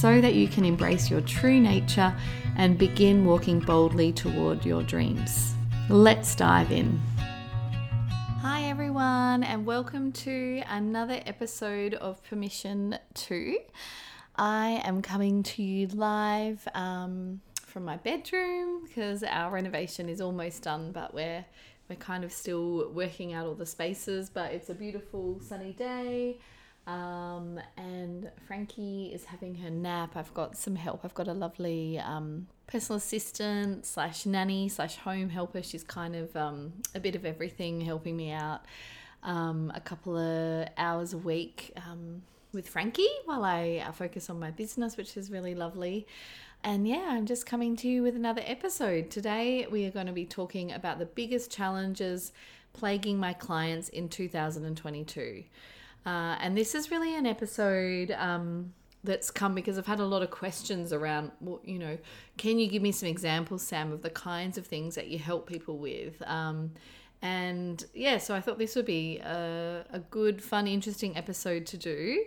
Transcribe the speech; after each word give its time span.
so 0.00 0.20
that 0.20 0.36
you 0.36 0.46
can 0.46 0.64
embrace 0.64 1.10
your 1.10 1.20
true 1.22 1.58
nature 1.58 2.14
and 2.56 2.78
begin 2.78 3.24
walking 3.24 3.58
boldly 3.58 4.12
toward 4.12 4.64
your 4.64 4.80
dreams. 4.84 5.54
Let's 5.88 6.36
dive 6.36 6.70
in. 6.70 7.00
Hi, 8.40 8.62
everyone, 8.70 9.42
and 9.42 9.66
welcome 9.66 10.12
to 10.12 10.62
another 10.68 11.20
episode 11.26 11.94
of 11.94 12.22
Permission 12.22 12.96
to. 13.14 13.58
I 14.36 14.80
am 14.84 15.02
coming 15.02 15.42
to 15.42 15.64
you 15.64 15.88
live 15.88 16.68
um, 16.74 17.40
from 17.66 17.84
my 17.84 17.96
bedroom 17.96 18.84
because 18.86 19.24
our 19.24 19.50
renovation 19.50 20.08
is 20.08 20.20
almost 20.20 20.62
done, 20.62 20.92
but 20.92 21.12
we're 21.12 21.44
we're 21.88 21.96
kind 21.96 22.22
of 22.22 22.30
still 22.30 22.88
working 22.92 23.32
out 23.32 23.46
all 23.46 23.54
the 23.54 23.66
spaces. 23.66 24.30
But 24.30 24.52
it's 24.52 24.70
a 24.70 24.74
beautiful 24.74 25.40
sunny 25.40 25.72
day. 25.72 26.36
Um, 26.88 27.60
and 27.76 28.30
Frankie 28.46 29.10
is 29.12 29.26
having 29.26 29.54
her 29.56 29.68
nap. 29.68 30.16
I've 30.16 30.32
got 30.32 30.56
some 30.56 30.74
help. 30.74 31.04
I've 31.04 31.14
got 31.14 31.28
a 31.28 31.34
lovely 31.34 31.98
um, 31.98 32.46
personal 32.66 32.96
assistant 32.96 33.84
slash 33.84 34.24
nanny 34.24 34.70
slash 34.70 34.96
home 34.96 35.28
helper. 35.28 35.62
She's 35.62 35.84
kind 35.84 36.16
of 36.16 36.34
um, 36.34 36.72
a 36.94 37.00
bit 37.00 37.14
of 37.14 37.26
everything, 37.26 37.82
helping 37.82 38.16
me 38.16 38.32
out 38.32 38.62
um, 39.22 39.70
a 39.74 39.80
couple 39.80 40.16
of 40.16 40.68
hours 40.78 41.12
a 41.12 41.18
week 41.18 41.72
um, 41.76 42.22
with 42.54 42.66
Frankie 42.66 43.06
while 43.26 43.44
I 43.44 43.84
uh, 43.86 43.92
focus 43.92 44.30
on 44.30 44.40
my 44.40 44.50
business, 44.50 44.96
which 44.96 45.14
is 45.18 45.30
really 45.30 45.54
lovely. 45.54 46.06
And 46.64 46.88
yeah, 46.88 47.08
I'm 47.10 47.26
just 47.26 47.44
coming 47.44 47.76
to 47.76 47.88
you 47.88 48.02
with 48.02 48.16
another 48.16 48.42
episode. 48.46 49.10
Today, 49.10 49.66
we 49.70 49.84
are 49.84 49.90
going 49.90 50.06
to 50.06 50.12
be 50.12 50.24
talking 50.24 50.72
about 50.72 50.98
the 50.98 51.06
biggest 51.06 51.50
challenges 51.50 52.32
plaguing 52.72 53.18
my 53.18 53.34
clients 53.34 53.90
in 53.90 54.08
2022. 54.08 55.44
Uh, 56.08 56.38
and 56.40 56.56
this 56.56 56.74
is 56.74 56.90
really 56.90 57.14
an 57.14 57.26
episode 57.26 58.10
um, 58.12 58.72
that's 59.04 59.30
come 59.30 59.54
because 59.54 59.76
I've 59.76 59.86
had 59.86 60.00
a 60.00 60.06
lot 60.06 60.22
of 60.22 60.30
questions 60.30 60.90
around, 60.90 61.32
well, 61.38 61.60
you 61.64 61.78
know, 61.78 61.98
can 62.38 62.58
you 62.58 62.66
give 62.66 62.80
me 62.80 62.92
some 62.92 63.10
examples, 63.10 63.62
Sam, 63.62 63.92
of 63.92 64.00
the 64.00 64.08
kinds 64.08 64.56
of 64.56 64.66
things 64.66 64.94
that 64.94 65.08
you 65.08 65.18
help 65.18 65.46
people 65.46 65.76
with? 65.76 66.22
Um, 66.26 66.70
and 67.20 67.84
yeah, 67.92 68.16
so 68.16 68.34
I 68.34 68.40
thought 68.40 68.58
this 68.58 68.74
would 68.74 68.86
be 68.86 69.18
a, 69.18 69.84
a 69.90 69.98
good, 69.98 70.42
fun, 70.42 70.66
interesting 70.66 71.14
episode 71.14 71.66
to 71.66 71.76
do. 71.76 72.24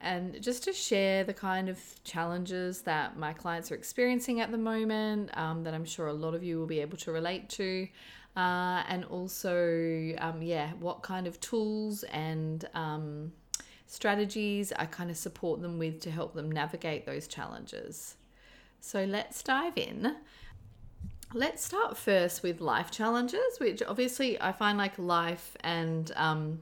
And 0.00 0.42
just 0.42 0.64
to 0.64 0.72
share 0.72 1.22
the 1.22 1.34
kind 1.34 1.68
of 1.68 1.78
challenges 2.02 2.82
that 2.82 3.16
my 3.16 3.32
clients 3.32 3.70
are 3.70 3.76
experiencing 3.76 4.40
at 4.40 4.50
the 4.50 4.58
moment, 4.58 5.30
um, 5.34 5.62
that 5.62 5.72
I'm 5.72 5.84
sure 5.84 6.08
a 6.08 6.12
lot 6.12 6.34
of 6.34 6.42
you 6.42 6.58
will 6.58 6.66
be 6.66 6.80
able 6.80 6.96
to 6.98 7.12
relate 7.12 7.48
to 7.50 7.86
uh, 8.40 8.82
and 8.88 9.04
also 9.04 10.14
um, 10.18 10.40
yeah 10.40 10.70
what 10.80 11.02
kind 11.02 11.26
of 11.26 11.38
tools 11.40 12.04
and 12.04 12.66
um, 12.74 13.32
strategies 13.86 14.72
i 14.76 14.86
kind 14.86 15.10
of 15.10 15.16
support 15.16 15.60
them 15.60 15.78
with 15.78 16.00
to 16.00 16.10
help 16.10 16.32
them 16.34 16.50
navigate 16.50 17.04
those 17.06 17.26
challenges. 17.26 18.16
So 18.82 19.04
let's 19.04 19.42
dive 19.42 19.76
in. 19.76 20.16
Let's 21.34 21.62
start 21.64 21.98
first 21.98 22.42
with 22.42 22.60
life 22.60 22.90
challenges 22.90 23.58
which 23.58 23.82
obviously 23.86 24.40
i 24.40 24.52
find 24.52 24.78
like 24.78 24.98
life 24.98 25.56
and 25.60 26.10
um, 26.16 26.60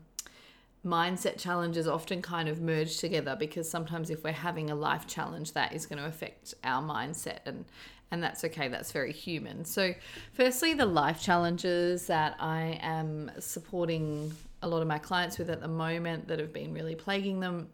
mindset 0.85 1.39
challenges 1.39 1.87
often 1.87 2.21
kind 2.23 2.49
of 2.49 2.61
merge 2.61 2.99
together 2.99 3.37
because 3.39 3.71
sometimes 3.71 4.11
if 4.11 4.25
we're 4.25 4.33
having 4.33 4.71
a 4.71 4.75
life 4.75 5.07
challenge 5.07 5.53
that 5.53 5.73
is 5.73 5.87
going 5.87 5.99
to 5.99 6.07
affect 6.07 6.55
our 6.65 6.83
mindset 6.83 7.41
and 7.47 7.65
and 8.11 8.23
that's 8.23 8.45
okay. 8.45 8.69
That's 8.69 8.93
very 8.93 9.13
human. 9.13 9.65
So, 9.65 9.95
firstly, 10.33 10.75
the 10.75 10.87
life 10.87 11.21
challenges 11.21 12.07
that 12.07 12.37
I 12.41 12.79
am 12.83 13.31
supporting 13.39 14.33
a 14.63 14.69
lot 14.69 14.83
of 14.83 14.89
my 14.89 14.99
clients 14.99 15.39
with 15.39 15.51
at 15.51 15.61
the 15.61 15.69
moment 15.69 16.29
that 16.29 16.39
have 16.39 16.53
been 16.53 16.73
really 16.73 16.95
plaguing 16.95 17.41
them 17.41 17.69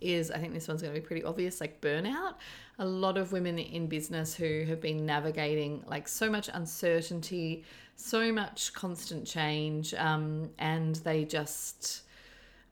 is 0.00 0.30
I 0.30 0.38
think 0.38 0.52
this 0.52 0.68
one's 0.68 0.82
going 0.82 0.94
to 0.94 1.00
be 1.00 1.06
pretty 1.06 1.24
obvious 1.24 1.60
like 1.60 1.80
burnout. 1.80 2.34
A 2.78 2.86
lot 2.86 3.18
of 3.18 3.32
women 3.32 3.58
in 3.58 3.86
business 3.86 4.34
who 4.34 4.64
have 4.68 4.80
been 4.80 5.04
navigating 5.04 5.84
like 5.86 6.06
so 6.06 6.30
much 6.30 6.48
uncertainty, 6.52 7.64
so 7.96 8.32
much 8.32 8.72
constant 8.72 9.26
change, 9.26 9.94
um, 9.94 10.50
and 10.58 10.96
they 10.96 11.24
just 11.24 12.02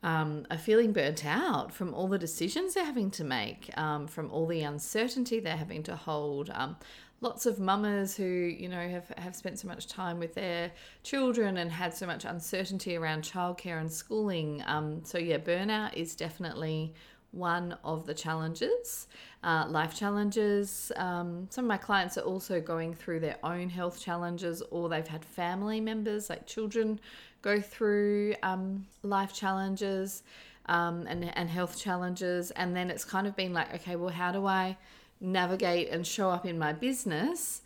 um, 0.02 0.46
are 0.50 0.58
feeling 0.58 0.92
burnt 0.92 1.24
out 1.24 1.72
from 1.72 1.94
all 1.94 2.08
the 2.08 2.18
decisions 2.18 2.74
they're 2.74 2.84
having 2.84 3.10
to 3.12 3.24
make, 3.24 3.70
um, 3.78 4.06
from 4.06 4.30
all 4.30 4.46
the 4.46 4.62
uncertainty 4.62 5.40
they're 5.40 5.56
having 5.56 5.82
to 5.84 5.96
hold. 5.96 6.50
Um, 6.50 6.76
lots 7.20 7.46
of 7.46 7.58
mamas 7.58 8.16
who, 8.16 8.24
you 8.24 8.68
know, 8.68 8.88
have, 8.88 9.08
have 9.16 9.34
spent 9.34 9.58
so 9.58 9.68
much 9.68 9.86
time 9.86 10.18
with 10.18 10.34
their 10.34 10.70
children 11.02 11.56
and 11.56 11.70
had 11.70 11.94
so 11.94 12.06
much 12.06 12.24
uncertainty 12.24 12.96
around 12.96 13.22
childcare 13.22 13.80
and 13.80 13.90
schooling. 13.90 14.62
Um, 14.66 15.02
so, 15.04 15.18
yeah, 15.18 15.38
burnout 15.38 15.94
is 15.94 16.14
definitely 16.14 16.94
one 17.36 17.76
of 17.84 18.06
the 18.06 18.14
challenges, 18.14 19.06
uh, 19.44 19.66
life 19.68 19.94
challenges. 19.94 20.90
Um, 20.96 21.46
some 21.50 21.64
of 21.64 21.68
my 21.68 21.76
clients 21.76 22.16
are 22.16 22.22
also 22.22 22.60
going 22.60 22.94
through 22.94 23.20
their 23.20 23.36
own 23.44 23.68
health 23.68 24.00
challenges, 24.00 24.62
or 24.70 24.88
they've 24.88 25.06
had 25.06 25.24
family 25.24 25.80
members, 25.80 26.30
like 26.30 26.46
children, 26.46 26.98
go 27.42 27.60
through 27.60 28.34
um, 28.42 28.86
life 29.02 29.32
challenges 29.32 30.22
um, 30.66 31.06
and, 31.06 31.24
and 31.36 31.48
health 31.48 31.78
challenges. 31.78 32.50
And 32.52 32.74
then 32.74 32.90
it's 32.90 33.04
kind 33.04 33.26
of 33.26 33.36
been 33.36 33.52
like, 33.52 33.72
okay, 33.74 33.96
well, 33.96 34.10
how 34.10 34.32
do 34.32 34.46
I 34.46 34.76
navigate 35.20 35.90
and 35.90 36.06
show 36.06 36.30
up 36.30 36.44
in 36.46 36.58
my 36.58 36.72
business 36.72 37.62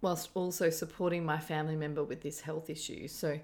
whilst 0.00 0.30
also 0.34 0.70
supporting 0.70 1.24
my 1.24 1.38
family 1.38 1.74
member 1.74 2.04
with 2.04 2.22
this 2.22 2.40
health 2.42 2.70
issue? 2.70 3.08
So, 3.08 3.40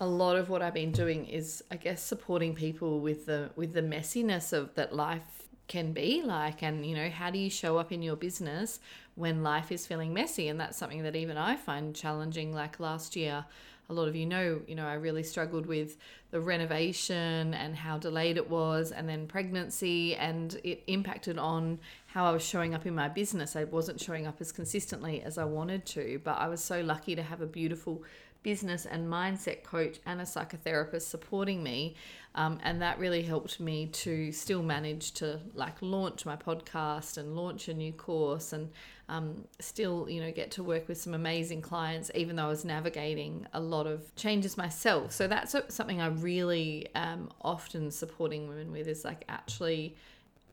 a 0.00 0.06
lot 0.06 0.36
of 0.36 0.50
what 0.50 0.62
I've 0.62 0.74
been 0.74 0.92
doing 0.92 1.26
is, 1.26 1.62
I 1.70 1.76
guess, 1.76 2.02
supporting 2.02 2.54
people 2.54 3.00
with 3.00 3.26
the 3.26 3.50
with 3.56 3.72
the 3.72 3.82
messiness 3.82 4.52
of 4.52 4.74
that 4.74 4.94
life 4.94 5.48
can 5.68 5.92
be 5.92 6.22
like. 6.22 6.62
And 6.62 6.84
you 6.84 6.94
know 6.94 7.08
how 7.10 7.30
do 7.30 7.38
you 7.38 7.50
show 7.50 7.78
up 7.78 7.92
in 7.92 8.02
your 8.02 8.16
business 8.16 8.80
when 9.14 9.42
life 9.42 9.70
is 9.70 9.86
feeling 9.86 10.12
messy? 10.12 10.48
And 10.48 10.60
that's 10.60 10.76
something 10.76 11.02
that 11.04 11.16
even 11.16 11.36
I 11.36 11.56
find 11.56 11.94
challenging. 11.94 12.52
Like 12.52 12.80
last 12.80 13.16
year 13.16 13.44
a 13.88 13.92
lot 13.92 14.08
of 14.08 14.16
you 14.16 14.24
know, 14.24 14.62
you 14.66 14.74
know, 14.74 14.86
I 14.86 14.94
really 14.94 15.22
struggled 15.22 15.66
with 15.66 15.98
the 16.30 16.40
renovation 16.40 17.52
and 17.52 17.76
how 17.76 17.98
delayed 17.98 18.36
it 18.36 18.48
was, 18.48 18.92
and 18.92 19.08
then 19.08 19.26
pregnancy, 19.26 20.16
and 20.16 20.58
it 20.64 20.82
impacted 20.86 21.38
on 21.38 21.78
how 22.06 22.24
I 22.24 22.32
was 22.32 22.42
showing 22.42 22.74
up 22.74 22.86
in 22.86 22.94
my 22.94 23.08
business. 23.08 23.56
I 23.56 23.64
wasn't 23.64 24.00
showing 24.00 24.26
up 24.26 24.40
as 24.40 24.52
consistently 24.52 25.22
as 25.22 25.36
I 25.36 25.44
wanted 25.44 25.84
to, 25.86 26.20
but 26.24 26.38
I 26.38 26.48
was 26.48 26.62
so 26.62 26.80
lucky 26.80 27.14
to 27.14 27.22
have 27.22 27.42
a 27.42 27.46
beautiful 27.46 28.02
business 28.44 28.86
and 28.86 29.08
mindset 29.08 29.64
coach 29.64 29.98
and 30.06 30.20
a 30.20 30.24
psychotherapist 30.24 31.02
supporting 31.02 31.62
me 31.62 31.96
um, 32.36 32.58
and 32.62 32.82
that 32.82 32.98
really 32.98 33.22
helped 33.22 33.58
me 33.58 33.86
to 33.86 34.30
still 34.30 34.62
manage 34.62 35.12
to 35.12 35.40
like 35.54 35.74
launch 35.80 36.26
my 36.26 36.36
podcast 36.36 37.16
and 37.16 37.34
launch 37.34 37.68
a 37.68 37.74
new 37.74 37.92
course 37.92 38.52
and 38.52 38.70
um, 39.08 39.44
still 39.58 40.08
you 40.08 40.20
know 40.20 40.30
get 40.30 40.50
to 40.52 40.62
work 40.62 40.86
with 40.86 40.98
some 40.98 41.14
amazing 41.14 41.60
clients 41.60 42.10
even 42.14 42.36
though 42.36 42.44
i 42.44 42.48
was 42.48 42.64
navigating 42.64 43.46
a 43.52 43.60
lot 43.60 43.86
of 43.86 44.14
changes 44.14 44.56
myself. 44.56 45.12
So 45.12 45.26
that's 45.26 45.56
something 45.68 46.00
i 46.00 46.06
really 46.06 46.88
am 46.94 47.30
often 47.40 47.90
supporting 47.90 48.48
women 48.48 48.70
with 48.70 48.86
is 48.86 49.04
like 49.04 49.24
actually 49.28 49.96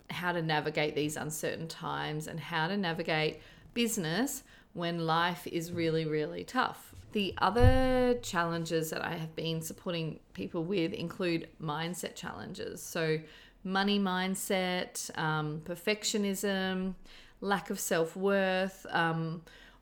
how 0.10 0.32
to 0.32 0.42
navigate 0.42 0.96
these 0.96 1.16
uncertain 1.18 1.68
times 1.68 2.28
and 2.28 2.40
how 2.40 2.68
to 2.68 2.78
navigate 2.78 3.42
business 3.74 4.44
when 4.74 5.06
life 5.06 5.48
is 5.48 5.72
really 5.72 6.06
really 6.06 6.44
tough 6.44 6.92
the 7.12 7.34
other 7.40 8.18
challenges 8.22 8.90
that 8.92 9.04
I 9.04 9.16
have 9.16 9.36
been 9.36 9.62
supporting 9.62 10.20
people 10.34 10.64
with 10.64 10.94
include 10.94 11.50
mindset 11.62 12.16
challenges. 12.16 12.82
So, 12.82 13.20
money 13.64 14.00
mindset, 14.00 15.16
um, 15.18 15.62
perfectionism, 15.66 16.96
lack 17.42 17.70
of 17.70 17.80
self 17.80 18.16
worth, 18.16 18.86
um, 18.90 19.42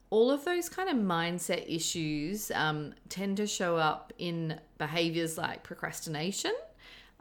all 0.10 0.32
of 0.32 0.44
those 0.44 0.70
kind 0.70 0.90
of 0.90 0.96
mindset 0.98 1.64
issues 1.68 2.52
um, 2.52 2.94
tend 3.10 3.38
to 3.38 3.46
show 3.46 3.78
up 3.78 4.12
in 4.18 4.60
behaviors 4.80 5.38
like 5.38 5.62
procrastination. 5.62 6.54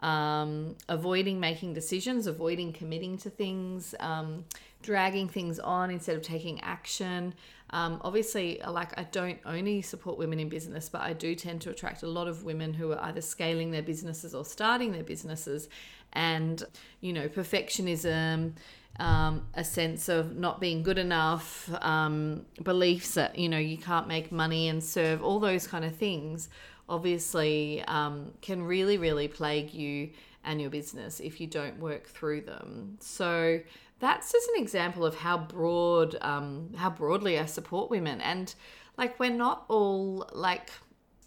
Um, 0.01 0.77
avoiding 0.89 1.41
making 1.41 1.75
decisions, 1.75 2.27
avoiding 2.27 2.73
committing 2.73 3.19
to 3.19 3.31
things, 3.31 3.95
um, 4.01 4.45
dragging 4.83 5.29
things 5.29 5.59
on 5.59 5.91
instead 5.91 6.17
of 6.17 6.23
taking 6.23 6.61
action. 6.61 7.35
Um, 7.71 8.01
obviously, 8.03 8.61
like 8.67 8.99
I 8.99 9.05
don't 9.05 9.39
only 9.45 9.83
support 9.83 10.19
women 10.19 10.39
in 10.39 10.49
business, 10.49 10.89
but 10.89 11.03
I 11.03 11.13
do 11.13 11.35
tend 11.35 11.61
to 11.63 11.71
attract 11.71 12.03
a 12.03 12.09
lot 12.09 12.29
of 12.29 12.45
women 12.45 12.73
who 12.73 12.93
are 12.93 13.01
either 13.03 13.21
scaling 13.21 13.71
their 13.73 13.83
businesses 13.83 14.35
or 14.35 14.45
starting 14.45 14.93
their 14.93 15.03
businesses. 15.03 15.69
And, 16.15 16.63
you 17.01 17.13
know, 17.13 17.29
perfectionism, 17.29 18.53
um, 18.99 19.47
a 19.55 19.63
sense 19.63 20.09
of 20.09 20.37
not 20.37 20.61
being 20.61 20.83
good 20.83 20.97
enough, 20.97 21.71
um, 21.83 22.47
beliefs 22.63 23.15
that, 23.15 23.39
you 23.39 23.49
know, 23.49 23.59
you 23.59 23.77
can't 23.77 24.09
make 24.09 24.33
money 24.33 24.69
and 24.69 24.83
serve, 24.83 25.23
all 25.23 25.39
those 25.39 25.67
kind 25.67 25.85
of 25.85 25.95
things 25.95 26.49
obviously 26.89 27.83
um, 27.87 28.33
can 28.41 28.63
really, 28.63 28.99
really 28.99 29.29
plague 29.29 29.73
you 29.73 30.11
and 30.45 30.61
your 30.61 30.71
business 30.71 31.21
if 31.21 31.41
you 31.41 31.47
don't 31.47 31.79
work 31.79 32.07
through 32.07 32.43
them. 32.43 32.97
So 33.01 33.61
that's 34.01 34.33
just 34.33 34.49
an 34.55 34.63
example 34.63 35.05
of 35.05 35.15
how 35.17 35.39
broad, 35.39 36.17
um, 36.21 36.71
how 36.77 36.91
broadly 36.91 37.39
I 37.39 37.47
support 37.47 37.91
women. 37.91 38.21
And 38.21 38.55
like, 38.97 39.19
we're 39.19 39.31
not 39.31 39.65
all 39.69 40.29
like, 40.33 40.71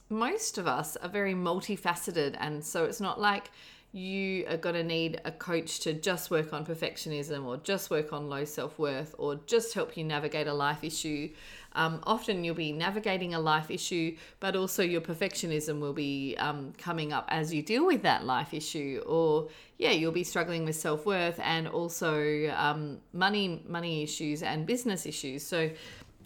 most 0.09 0.57
of 0.57 0.67
us 0.67 0.97
are 0.97 1.09
very 1.09 1.33
multifaceted. 1.33 2.35
And 2.39 2.63
so 2.63 2.85
it's 2.85 2.99
not 2.99 3.19
like, 3.19 3.51
you 3.93 4.45
are 4.47 4.57
going 4.57 4.75
to 4.75 4.83
need 4.83 5.19
a 5.25 5.31
coach 5.31 5.81
to 5.81 5.93
just 5.93 6.31
work 6.31 6.53
on 6.53 6.65
perfectionism 6.65 7.45
or 7.45 7.57
just 7.57 7.89
work 7.89 8.13
on 8.13 8.29
low 8.29 8.45
self 8.45 8.79
worth 8.79 9.13
or 9.17 9.35
just 9.45 9.73
help 9.73 9.97
you 9.97 10.03
navigate 10.03 10.47
a 10.47 10.53
life 10.53 10.83
issue. 10.83 11.29
Um, 11.73 12.01
often 12.03 12.43
you'll 12.43 12.55
be 12.55 12.71
navigating 12.71 13.33
a 13.33 13.39
life 13.39 13.71
issue, 13.71 14.15
but 14.39 14.55
also 14.55 14.83
your 14.83 15.01
perfectionism 15.01 15.79
will 15.79 15.93
be 15.93 16.35
um, 16.37 16.73
coming 16.77 17.13
up 17.13 17.25
as 17.29 17.53
you 17.53 17.61
deal 17.61 17.85
with 17.85 18.01
that 18.03 18.25
life 18.25 18.53
issue. 18.53 19.01
Or 19.05 19.49
yeah, 19.77 19.91
you'll 19.91 20.11
be 20.11 20.23
struggling 20.23 20.65
with 20.65 20.75
self 20.75 21.05
worth 21.05 21.39
and 21.39 21.67
also 21.67 22.49
um, 22.55 22.99
money 23.13 23.63
money 23.67 24.03
issues 24.03 24.43
and 24.43 24.65
business 24.65 25.05
issues. 25.05 25.43
So 25.43 25.69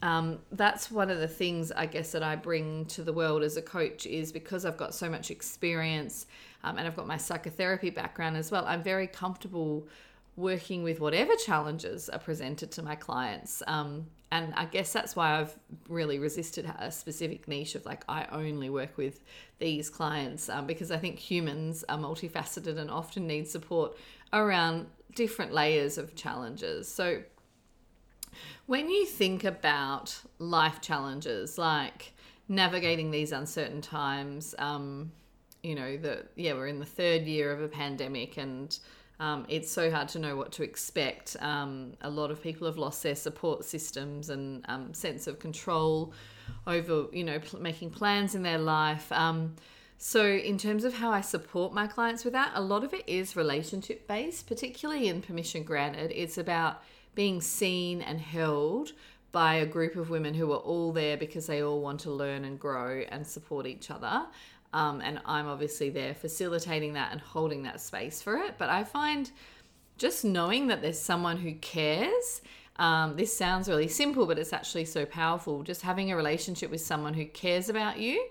um, 0.02 0.40
that's 0.52 0.92
one 0.92 1.10
of 1.10 1.20
the 1.20 1.28
things 1.28 1.72
I 1.72 1.86
guess 1.86 2.12
that 2.12 2.24
I 2.24 2.36
bring 2.36 2.86
to 2.88 3.04
the 3.04 3.14
world 3.14 3.44
as 3.44 3.58
a 3.58 3.62
coach 3.62 4.06
is 4.06 4.32
because 4.32 4.66
I've 4.66 4.78
got 4.78 4.94
so 4.94 5.10
much 5.10 5.32
experience 5.32 6.28
um, 6.64 6.78
and 6.78 6.88
I've 6.88 6.96
got 6.96 7.08
my 7.08 7.18
psychotherapy 7.18 7.90
background 7.90 8.38
as 8.38 8.52
well. 8.52 8.66
I'm 8.68 8.84
very 8.84 9.08
comfortable 9.08 9.88
working 10.36 10.84
with 10.84 11.00
whatever 11.00 11.36
challenges 11.38 12.10
are 12.10 12.20
presented 12.20 12.72
to 12.72 12.84
my 12.84 12.96
clients. 12.96 13.64
Um, 13.68 14.08
and 14.32 14.54
I 14.56 14.66
guess 14.66 14.92
that's 14.92 15.16
why 15.16 15.40
I've 15.40 15.58
really 15.88 16.20
resisted 16.20 16.70
a 16.80 16.92
specific 16.92 17.48
niche 17.48 17.76
of 17.76 17.86
like, 17.86 18.04
I 18.10 18.26
only 18.32 18.70
work 18.70 18.98
with 18.98 19.22
these 19.60 19.90
clients 19.90 20.50
um, 20.50 20.66
because 20.66 20.92
I 20.92 20.98
think 20.98 21.20
humans 21.20 21.86
are 21.88 21.98
multifaceted 21.98 22.78
and 22.78 22.90
often 22.90 23.28
need 23.28 23.48
support 23.48 23.96
around 24.34 24.88
different 25.14 25.54
layers 25.54 25.98
of 25.98 26.16
challenges. 26.16 26.92
So, 26.92 27.22
when 28.66 28.90
you 28.90 29.06
think 29.06 29.44
about 29.44 30.20
life 30.40 30.82
challenges 30.82 31.58
like 31.58 32.14
navigating 32.50 33.12
these 33.12 33.32
uncertain 33.32 33.80
times, 33.80 34.54
um, 34.58 35.12
you 35.64 35.76
know, 35.76 35.98
that, 35.98 36.32
yeah, 36.36 36.54
we're 36.54 36.68
in 36.68 36.80
the 36.80 36.86
third 36.86 37.24
year 37.24 37.52
of 37.52 37.62
a 37.62 37.68
pandemic 37.68 38.38
and 38.38 38.78
um, 39.20 39.46
it's 39.48 39.72
so 39.72 39.90
hard 39.90 40.10
to 40.10 40.20
know 40.20 40.36
what 40.36 40.52
to 40.54 40.64
expect. 40.64 41.38
Um, 41.40 41.94
a 42.02 42.10
lot 42.10 42.32
of 42.32 42.42
people 42.42 42.68
have 42.68 42.78
lost 42.78 43.02
their 43.04 43.16
support 43.16 43.64
systems 43.64 44.30
and 44.30 44.66
um, 44.68 44.94
sense 44.94 45.28
of 45.28 45.40
control 45.40 46.14
over, 46.68 47.06
you 47.14 47.24
know, 47.24 47.40
pl- 47.40 47.60
making 47.60 47.92
plans 47.92 48.36
in 48.36 48.44
their 48.44 48.58
life. 48.58 49.12
Um, 49.12 49.56
so, 49.98 50.26
in 50.26 50.58
terms 50.58 50.84
of 50.84 50.96
how 50.96 51.12
I 51.12 51.22
support 51.22 51.74
my 51.74 51.88
clients 51.88 52.26
with 52.26 52.34
that, 52.34 52.52
a 52.54 52.62
lot 52.62 52.84
of 52.84 52.94
it 52.94 53.08
is 53.08 53.36
relationship 53.38 54.08
based, 54.08 54.48
particularly 54.48 55.08
in 55.08 55.22
Permission 55.22 55.64
Granted. 55.64 56.12
It's 56.14 56.38
about 56.38 56.84
being 57.16 57.40
seen 57.40 58.02
and 58.02 58.20
held 58.20 58.92
by 59.32 59.56
a 59.56 59.66
group 59.66 59.96
of 59.96 60.10
women 60.10 60.34
who 60.34 60.52
are 60.52 60.58
all 60.58 60.92
there 60.92 61.18
because 61.18 61.48
they 61.48 61.62
all 61.62 61.82
want 61.82 62.02
to 62.02 62.12
learn 62.12 62.46
and 62.46 62.60
grow 62.60 63.04
and 63.10 63.26
support 63.26 63.66
each 63.66 63.90
other. 63.90 64.26
Um, 64.74 65.02
and 65.02 65.22
I'm 65.26 65.48
obviously 65.48 65.90
there 65.90 66.14
facilitating 66.14 66.94
that 66.94 67.12
and 67.12 67.22
holding 67.22 67.64
that 67.64 67.80
space 67.80 68.22
for 68.22 68.36
it. 68.38 68.56
But 68.58 68.70
I 68.70 68.84
find 68.84 69.32
just 69.98 70.26
knowing 70.26 70.68
that 70.68 70.82
there's 70.82 71.00
someone 71.00 71.38
who 71.38 71.54
cares. 71.56 72.42
Um, 72.78 73.16
this 73.16 73.36
sounds 73.36 73.70
really 73.70 73.88
simple, 73.88 74.26
but 74.26 74.38
it's 74.38 74.52
actually 74.52 74.86
so 74.86 75.06
powerful. 75.06 75.64
Just 75.64 75.82
having 75.82 76.12
a 76.12 76.16
relationship 76.18 76.70
with 76.72 76.82
someone 76.82 77.14
who 77.14 77.26
cares 77.26 77.70
about 77.70 78.00
you 78.00 78.26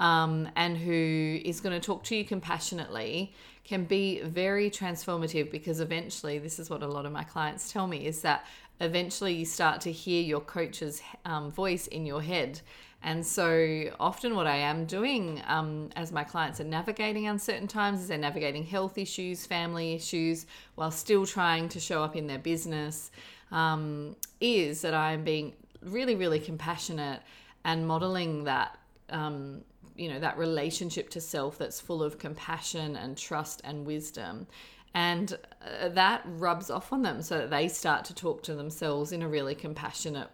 um, 0.00 0.48
and 0.54 0.78
who 0.78 1.40
is 1.44 1.60
going 1.60 1.78
to 1.78 1.84
talk 1.84 2.04
to 2.04 2.16
you 2.16 2.24
compassionately 2.24 3.34
can 3.68 3.84
be 3.84 4.20
very 4.22 4.70
transformative 4.70 5.50
because 5.50 5.80
eventually, 5.80 6.38
this 6.38 6.58
is 6.58 6.70
what 6.70 6.82
a 6.82 6.86
lot 6.86 7.04
of 7.04 7.12
my 7.12 7.22
clients 7.22 7.70
tell 7.70 7.86
me, 7.86 8.06
is 8.06 8.22
that 8.22 8.46
eventually 8.80 9.34
you 9.34 9.44
start 9.44 9.82
to 9.82 9.92
hear 9.92 10.22
your 10.22 10.40
coach's 10.40 11.02
um, 11.26 11.50
voice 11.50 11.86
in 11.88 12.06
your 12.06 12.22
head. 12.22 12.60
And 13.02 13.24
so 13.24 13.90
often, 14.00 14.34
what 14.34 14.46
I 14.46 14.56
am 14.56 14.86
doing 14.86 15.42
um, 15.46 15.90
as 15.96 16.10
my 16.12 16.24
clients 16.24 16.60
are 16.60 16.64
navigating 16.64 17.28
uncertain 17.28 17.68
times 17.68 18.00
is 18.00 18.08
they're 18.08 18.16
navigating 18.16 18.64
health 18.64 18.96
issues, 18.96 19.44
family 19.44 19.92
issues, 19.92 20.46
while 20.74 20.90
still 20.90 21.26
trying 21.26 21.68
to 21.68 21.78
show 21.78 22.02
up 22.02 22.16
in 22.16 22.26
their 22.26 22.38
business, 22.38 23.10
um, 23.52 24.16
is 24.40 24.80
that 24.80 24.94
I 24.94 25.12
am 25.12 25.24
being 25.24 25.52
really, 25.82 26.16
really 26.16 26.40
compassionate 26.40 27.20
and 27.64 27.86
modeling 27.86 28.44
that 28.44 28.78
um, 29.10 29.62
you 29.98 30.08
know 30.08 30.20
that 30.20 30.38
relationship 30.38 31.10
to 31.10 31.20
self 31.20 31.58
that's 31.58 31.80
full 31.80 32.02
of 32.02 32.18
compassion 32.18 32.96
and 32.96 33.16
trust 33.16 33.60
and 33.64 33.84
wisdom. 33.86 34.46
And 34.94 35.38
uh, 35.62 35.90
that 35.90 36.22
rubs 36.24 36.70
off 36.70 36.92
on 36.92 37.02
them 37.02 37.20
so 37.20 37.38
that 37.38 37.50
they 37.50 37.68
start 37.68 38.06
to 38.06 38.14
talk 38.14 38.42
to 38.44 38.54
themselves 38.54 39.12
in 39.12 39.22
a 39.22 39.28
really 39.28 39.54
compassionate 39.54 40.30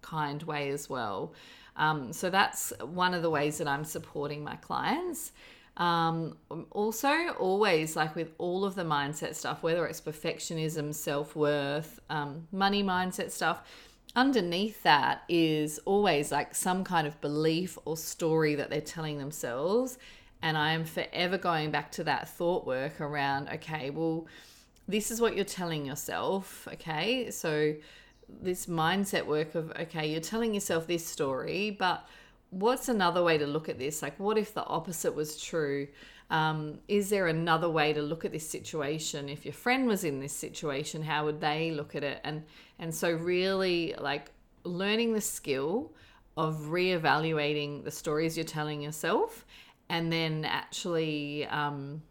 kind 0.00 0.42
way 0.42 0.70
as 0.70 0.90
well. 0.90 1.32
Um, 1.76 2.12
so 2.12 2.28
that's 2.28 2.72
one 2.80 3.14
of 3.14 3.22
the 3.22 3.30
ways 3.30 3.58
that 3.58 3.68
i'm 3.68 3.84
supporting 3.84 4.44
my 4.44 4.56
clients. 4.56 5.32
Um, 5.78 6.36
also 6.70 7.30
always 7.38 7.96
like 7.96 8.14
with 8.14 8.32
all 8.36 8.66
of 8.66 8.74
the 8.74 8.82
mindset 8.82 9.34
stuff 9.34 9.62
whether 9.62 9.86
it's 9.86 10.02
perfectionism 10.02 10.94
self-worth 10.94 11.98
um, 12.10 12.46
money 12.52 12.82
mindset 12.82 13.30
stuff 13.30 13.62
underneath 14.14 14.82
that 14.82 15.22
is 15.28 15.78
always 15.84 16.30
like 16.30 16.54
some 16.54 16.84
kind 16.84 17.06
of 17.06 17.20
belief 17.20 17.78
or 17.84 17.96
story 17.96 18.54
that 18.54 18.70
they're 18.70 18.80
telling 18.80 19.18
themselves. 19.18 19.98
And 20.42 20.58
I 20.58 20.72
am 20.72 20.84
forever 20.84 21.38
going 21.38 21.70
back 21.70 21.92
to 21.92 22.04
that 22.04 22.28
thought 22.28 22.66
work 22.66 23.00
around, 23.00 23.48
okay, 23.48 23.90
well, 23.90 24.26
this 24.88 25.10
is 25.10 25.20
what 25.20 25.36
you're 25.36 25.44
telling 25.44 25.86
yourself. 25.86 26.68
Okay. 26.72 27.30
So, 27.30 27.74
this 28.40 28.66
mindset 28.66 29.26
work 29.26 29.54
of, 29.54 29.70
okay, 29.72 30.10
you're 30.10 30.20
telling 30.20 30.54
yourself 30.54 30.86
this 30.86 31.06
story, 31.06 31.70
but 31.70 32.06
what's 32.52 32.90
another 32.90 33.22
way 33.22 33.38
to 33.38 33.46
look 33.46 33.68
at 33.70 33.78
this? 33.78 34.02
Like, 34.02 34.20
what 34.20 34.36
if 34.36 34.52
the 34.52 34.64
opposite 34.64 35.14
was 35.14 35.42
true? 35.42 35.88
Um, 36.30 36.78
is 36.86 37.08
there 37.08 37.26
another 37.26 37.68
way 37.68 37.94
to 37.94 38.02
look 38.02 38.24
at 38.24 38.32
this 38.32 38.48
situation? 38.48 39.28
If 39.28 39.44
your 39.46 39.54
friend 39.54 39.86
was 39.86 40.04
in 40.04 40.20
this 40.20 40.34
situation, 40.34 41.02
how 41.02 41.24
would 41.24 41.40
they 41.40 41.70
look 41.70 41.96
at 41.96 42.04
it? 42.04 42.20
And 42.24 42.44
and 42.78 42.94
so 42.94 43.10
really 43.10 43.94
like 43.98 44.30
learning 44.64 45.14
the 45.14 45.20
skill 45.20 45.92
of 46.36 46.56
reevaluating 46.68 47.84
the 47.84 47.90
stories 47.90 48.36
you're 48.36 48.44
telling 48.44 48.82
yourself, 48.82 49.46
and 49.88 50.12
then 50.12 50.44
actually 50.44 51.46
um, 51.46 52.02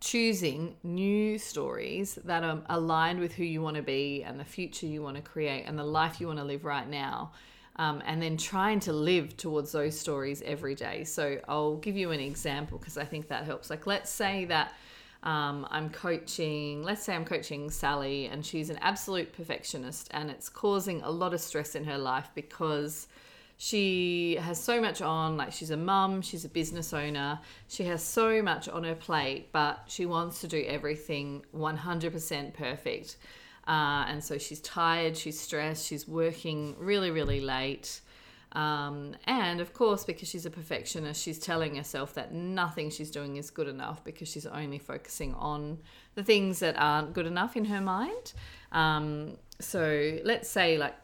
choosing 0.00 0.76
new 0.82 1.38
stories 1.38 2.18
that 2.24 2.42
are 2.42 2.62
aligned 2.68 3.20
with 3.20 3.34
who 3.34 3.44
you 3.44 3.62
want 3.62 3.76
to 3.76 3.82
be 3.82 4.24
and 4.24 4.38
the 4.38 4.44
future 4.44 4.86
you 4.86 5.00
want 5.00 5.16
to 5.16 5.22
create 5.22 5.64
and 5.64 5.78
the 5.78 5.84
life 5.84 6.20
you 6.20 6.26
want 6.26 6.38
to 6.40 6.44
live 6.44 6.64
right 6.64 6.88
now 6.88 7.32
um, 7.78 8.02
and 8.06 8.20
then 8.20 8.36
trying 8.36 8.80
to 8.80 8.92
live 8.92 9.36
towards 9.36 9.72
those 9.72 9.98
stories 9.98 10.42
every 10.42 10.74
day. 10.74 11.04
So 11.04 11.38
I'll 11.46 11.76
give 11.76 11.96
you 11.96 12.10
an 12.10 12.20
example 12.20 12.78
because 12.78 12.98
I 12.98 13.04
think 13.04 13.28
that 13.28 13.44
helps. 13.44 13.70
Like, 13.70 13.86
let's 13.86 14.10
say 14.10 14.44
that 14.46 14.74
um, 15.22 15.66
I'm 15.70 15.90
coaching, 15.90 16.82
let's 16.82 17.02
say 17.04 17.14
I'm 17.14 17.24
coaching 17.24 17.70
Sally, 17.70 18.26
and 18.26 18.44
she's 18.44 18.70
an 18.70 18.78
absolute 18.80 19.32
perfectionist, 19.32 20.08
and 20.10 20.30
it's 20.30 20.48
causing 20.48 21.02
a 21.02 21.10
lot 21.10 21.34
of 21.34 21.40
stress 21.40 21.74
in 21.74 21.84
her 21.84 21.98
life 21.98 22.28
because 22.34 23.06
she 23.60 24.36
has 24.40 24.62
so 24.62 24.80
much 24.80 25.02
on 25.02 25.36
like 25.36 25.52
she's 25.52 25.72
a 25.72 25.76
mum 25.76 26.22
she's 26.22 26.44
a 26.44 26.48
business 26.48 26.94
owner 26.94 27.40
she 27.66 27.82
has 27.82 28.00
so 28.00 28.40
much 28.40 28.68
on 28.68 28.84
her 28.84 28.94
plate 28.94 29.48
but 29.50 29.82
she 29.88 30.06
wants 30.06 30.40
to 30.40 30.46
do 30.46 30.64
everything 30.68 31.42
100% 31.56 32.54
perfect 32.54 33.16
uh, 33.68 34.06
and 34.08 34.24
so 34.24 34.38
she's 34.38 34.60
tired, 34.60 35.16
she's 35.16 35.38
stressed, 35.38 35.86
she's 35.86 36.08
working 36.08 36.74
really, 36.78 37.10
really 37.10 37.40
late. 37.40 38.00
Um, 38.52 39.14
and 39.24 39.60
of 39.60 39.74
course, 39.74 40.04
because 40.04 40.26
she's 40.26 40.46
a 40.46 40.50
perfectionist, 40.50 41.22
she's 41.22 41.38
telling 41.38 41.76
herself 41.76 42.14
that 42.14 42.32
nothing 42.32 42.88
she's 42.88 43.10
doing 43.10 43.36
is 43.36 43.50
good 43.50 43.68
enough 43.68 44.02
because 44.04 44.26
she's 44.26 44.46
only 44.46 44.78
focusing 44.78 45.34
on 45.34 45.78
the 46.14 46.24
things 46.24 46.60
that 46.60 46.76
aren't 46.78 47.12
good 47.12 47.26
enough 47.26 47.58
in 47.58 47.66
her 47.66 47.82
mind. 47.82 48.32
Um, 48.72 49.36
so 49.60 50.18
let's 50.24 50.48
say, 50.48 50.78
like, 50.78 50.96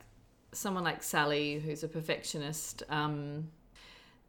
someone 0.52 0.85
like 0.85 1.02
Sally, 1.02 1.59
who's 1.59 1.83
a 1.83 1.88
perfectionist, 1.88 2.83
um, 2.88 3.50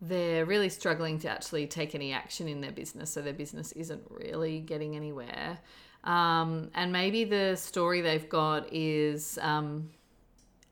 they're 0.01 0.45
really 0.45 0.69
struggling 0.69 1.19
to 1.19 1.29
actually 1.29 1.67
take 1.67 1.95
any 1.95 2.11
action 2.11 2.49
in 2.49 2.59
their 2.59 2.71
business, 2.71 3.11
so 3.11 3.21
their 3.21 3.33
business 3.33 3.71
isn't 3.71 4.03
really 4.09 4.59
getting 4.59 4.97
anywhere. 4.97 5.59
Um, 6.05 6.69
and 6.75 6.91
maybe 6.91 7.23
the 7.23 7.55
story 7.55 8.01
they've 8.01 8.29
got 8.29 8.71
is 8.71 9.39
um, 9.41 9.89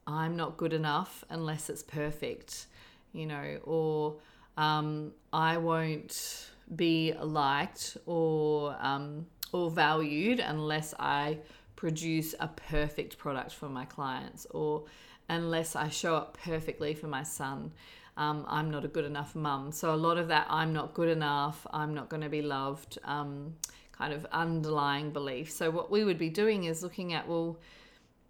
I'm 0.06 0.36
not 0.36 0.58
good 0.58 0.74
enough 0.74 1.24
unless 1.30 1.70
it's 1.70 1.84
perfect, 1.84 2.68
you 3.14 3.26
know, 3.26 3.60
or 3.64 4.18
um, 4.58 5.12
I 5.32 5.58
won't 5.58 6.50
be 6.76 7.14
liked 7.14 7.98
or 8.06 8.76
um, 8.80 9.26
or 9.52 9.70
valued 9.70 10.40
unless 10.40 10.94
I 11.00 11.40
produce 11.76 12.34
a 12.40 12.48
perfect 12.48 13.18
product 13.18 13.54
for 13.54 13.70
my 13.70 13.86
clients 13.86 14.46
or 14.52 14.84
unless 15.30 15.76
I 15.76 15.90
show 15.90 16.16
up 16.16 16.38
perfectly 16.44 16.94
for 16.94 17.08
my 17.08 17.24
son. 17.24 17.72
Um, 18.16 18.46
I'm 18.48 18.70
not 18.70 18.86
a 18.86 18.88
good 18.88 19.06
enough 19.06 19.36
mum. 19.36 19.72
So 19.72 19.94
a 19.94 19.98
lot 19.98 20.18
of 20.18 20.28
that 20.28 20.46
I'm 20.50 20.72
not 20.74 20.94
good 20.94 21.10
enough, 21.10 21.66
I'm 21.72 21.94
not 21.94 22.10
going 22.10 22.22
to 22.22 22.30
be 22.30 22.42
loved, 22.42 23.00
um, 23.04 23.56
kind 23.98 24.14
of 24.14 24.26
underlying 24.32 25.12
belief. 25.12 25.52
So 25.52 25.72
what 25.72 25.90
we 25.90 26.04
would 26.04 26.18
be 26.18 26.30
doing 26.30 26.66
is 26.66 26.84
looking 26.84 27.14
at 27.14 27.28
well, 27.28 27.58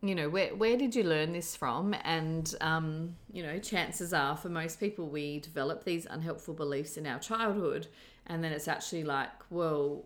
you 0.02 0.14
know, 0.14 0.30
where 0.30 0.54
where 0.56 0.78
did 0.78 0.96
you 0.96 1.04
learn 1.04 1.32
this 1.32 1.56
from? 1.56 1.96
And 2.04 2.54
um, 2.62 3.16
you 3.32 3.42
know, 3.42 3.58
chances 3.60 4.14
are 4.14 4.36
for 4.38 4.50
most 4.50 4.80
people 4.80 5.08
we 5.08 5.40
develop 5.40 5.86
these 5.86 6.06
unhelpful 6.06 6.54
beliefs 6.54 6.98
in 6.98 7.08
our 7.08 7.20
childhood, 7.20 7.88
and 8.28 8.44
then 8.44 8.52
it's 8.52 8.68
actually 8.68 9.04
like, 9.04 9.32
well, 9.50 10.04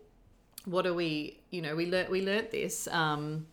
what 0.64 0.82
do 0.82 0.94
we? 0.94 1.40
You 1.50 1.62
know, 1.62 1.74
we 1.74 1.86
learnt 1.86 2.10
we 2.10 2.22
learnt 2.22 2.50
this. 2.50 2.88
Um, 2.88 3.46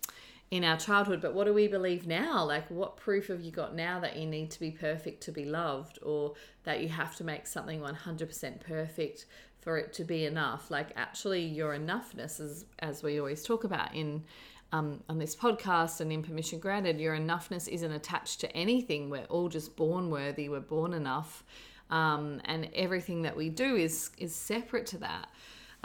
in 0.52 0.64
our 0.64 0.78
childhood, 0.78 1.22
but 1.22 1.34
what 1.34 1.46
do 1.46 1.54
we 1.54 1.68
believe 1.68 2.06
now? 2.06 2.46
Like, 2.46 2.70
what 2.70 2.98
proof 2.98 3.28
have 3.28 3.42
you 3.42 3.52
got 3.52 3.76
now 3.76 4.00
that 4.00 4.16
you 4.16 4.28
need 4.28 4.52
to 4.52 4.60
be 4.60 4.70
perfect 4.70 5.22
to 5.24 5.32
be 5.32 5.44
loved, 5.44 5.98
or 6.04 6.34
that 6.64 6.82
you 6.82 6.90
have 6.90 7.16
to 7.18 7.24
make 7.24 7.48
something 7.48 7.82
100% 7.82 8.60
perfect 8.62 9.26
for 9.66 9.78
it 9.78 9.92
to 9.94 10.06
be 10.06 10.26
enough? 10.26 10.70
Like, 10.72 10.90
actually, 10.96 11.44
your 11.44 11.78
enoughness, 11.78 12.40
is, 12.40 12.66
as 12.80 13.04
we 13.04 13.20
always 13.20 13.44
talk 13.44 13.66
about 13.66 13.94
in 13.94 14.24
um, 14.72 15.04
on 15.10 15.18
this 15.18 15.36
podcast 15.36 16.02
and 16.02 16.12
in 16.12 16.22
Permission 16.22 16.60
Granted, 16.60 17.00
your 17.00 17.18
enoughness 17.18 17.68
isn't 17.68 17.92
attached 17.92 18.40
to 18.42 18.52
anything. 18.56 19.10
We're 19.10 19.26
all 19.26 19.50
just 19.50 19.76
born 19.76 20.10
worthy. 20.10 20.50
We're 20.50 20.60
born 20.60 20.94
enough, 20.94 21.44
um, 21.90 22.42
and 22.46 22.70
everything 22.76 23.24
that 23.24 23.36
we 23.36 23.50
do 23.50 23.76
is 23.76 24.12
is 24.18 24.36
separate 24.36 24.86
to 24.88 25.00
that. 25.00 25.28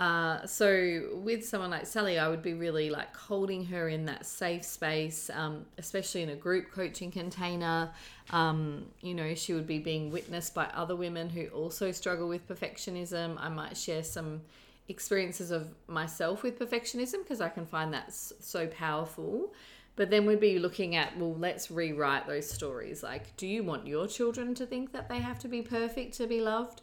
Uh, 0.00 0.46
so 0.46 1.10
with 1.22 1.46
someone 1.46 1.70
like 1.70 1.84
Sally, 1.84 2.18
I 2.18 2.26
would 2.26 2.40
be 2.40 2.54
really 2.54 2.88
like 2.88 3.14
holding 3.14 3.66
her 3.66 3.90
in 3.90 4.06
that 4.06 4.24
safe 4.24 4.64
space, 4.64 5.28
um, 5.34 5.66
especially 5.76 6.22
in 6.22 6.30
a 6.30 6.34
group 6.34 6.70
coaching 6.70 7.10
container. 7.10 7.90
Um, 8.30 8.86
you 9.02 9.14
know, 9.14 9.34
she 9.34 9.52
would 9.52 9.66
be 9.66 9.78
being 9.78 10.10
witnessed 10.10 10.54
by 10.54 10.64
other 10.72 10.96
women 10.96 11.28
who 11.28 11.48
also 11.48 11.92
struggle 11.92 12.28
with 12.28 12.48
perfectionism. 12.48 13.36
I 13.38 13.50
might 13.50 13.76
share 13.76 14.02
some 14.02 14.40
experiences 14.88 15.50
of 15.50 15.68
myself 15.86 16.42
with 16.42 16.58
perfectionism 16.58 17.22
because 17.22 17.42
I 17.42 17.50
can 17.50 17.66
find 17.66 17.92
that 17.92 18.10
so 18.14 18.68
powerful. 18.68 19.52
But 19.96 20.08
then 20.08 20.24
we'd 20.24 20.40
be 20.40 20.58
looking 20.58 20.96
at, 20.96 21.18
well, 21.18 21.34
let's 21.34 21.70
rewrite 21.70 22.26
those 22.26 22.48
stories. 22.48 23.02
Like, 23.02 23.36
do 23.36 23.46
you 23.46 23.62
want 23.62 23.86
your 23.86 24.06
children 24.06 24.54
to 24.54 24.64
think 24.64 24.92
that 24.92 25.10
they 25.10 25.18
have 25.18 25.38
to 25.40 25.48
be 25.48 25.60
perfect 25.60 26.14
to 26.14 26.26
be 26.26 26.40
loved? 26.40 26.80